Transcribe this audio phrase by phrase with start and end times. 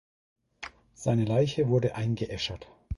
[0.95, 2.67] Seine Leiche wurde eingeäschert.